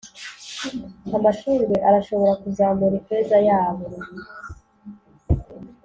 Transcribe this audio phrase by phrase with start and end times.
[1.17, 3.87] amashurwe arashobora kuzamura ifeza yabo